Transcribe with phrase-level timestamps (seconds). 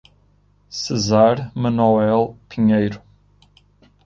[0.71, 3.03] Cesar Manoel Pinheiro